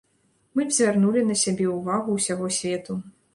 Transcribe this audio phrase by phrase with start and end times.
[0.55, 2.99] Мы б звярнулі на сябе ўвагу ўсяго свету.